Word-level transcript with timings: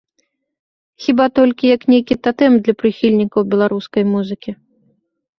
Хіба 1.07 1.25
толькі, 1.39 1.67
як 1.75 1.81
нейкі 1.93 2.15
татэм 2.27 2.53
для 2.67 2.73
прыхільнікаў 2.79 3.41
беларускай 3.51 4.03
музыкі. 4.15 4.51